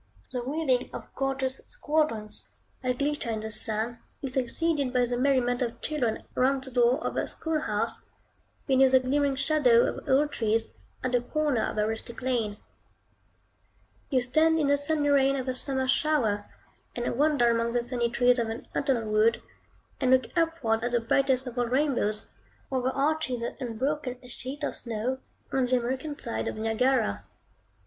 [0.31, 2.47] The wheeling of gorgeous squadrons,
[2.81, 6.97] that glitter in the sun, is succeeded by the merriment of children round the door
[7.05, 8.07] of a school house,
[8.65, 12.57] beneath the glimmering shadow of old trees, at the corner of a rustic lane.
[14.09, 16.49] You stand in the sunny rain of a summer shower,
[16.95, 19.43] and wander among the sunny trees of an autumnal wood,
[19.99, 22.31] and look upward at the brightest of all rainbows,
[22.71, 25.19] overarching the unbroken sheet of snow,
[25.53, 27.23] on the American side of Niagara.